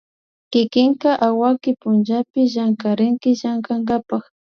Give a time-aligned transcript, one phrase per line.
[0.51, 4.23] kikinka awaki pullapi kallarinki llankakapak